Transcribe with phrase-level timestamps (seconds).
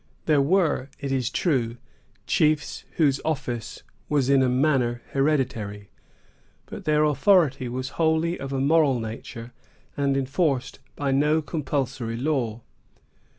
[0.25, 1.77] There were, it is true,
[2.25, 5.91] chiefs whose office was in a manner hereditary;
[6.65, 9.53] but their authority was wholly of a moral nature,
[9.95, 12.61] and enforced by no compulsory law.